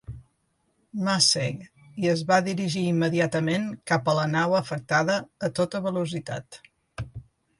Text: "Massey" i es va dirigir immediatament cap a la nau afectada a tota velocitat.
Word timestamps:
"Massey" 1.07 1.51
i 2.05 2.09
es 2.13 2.23
va 2.31 2.39
dirigir 2.47 2.85
immediatament 2.93 3.69
cap 3.93 4.09
a 4.13 4.17
la 4.21 4.25
nau 4.33 4.57
afectada 4.63 5.19
a 5.49 5.53
tota 5.61 5.85
velocitat. 5.89 6.59